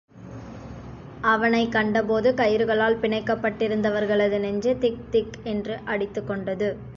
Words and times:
அவனைக் 1.21 1.71
கண்டபோது 1.71 2.31
கயிறுகளால் 2.31 2.99
பிணைக்கப்பட்டிருந்தவர்களது 3.01 4.39
நெஞ்சு 4.39 4.77
திக் 4.79 5.05
திக் 5.11 5.37
என்று 5.43 5.79
அடித்துக்கொண்டது. 5.85 6.71